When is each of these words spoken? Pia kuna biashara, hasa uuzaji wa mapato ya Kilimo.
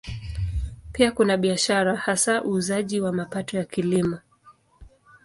Pia 0.93 1.11
kuna 1.11 1.37
biashara, 1.37 1.95
hasa 1.95 2.43
uuzaji 2.43 2.99
wa 3.01 3.13
mapato 3.13 3.57
ya 3.57 3.65
Kilimo. 3.65 4.19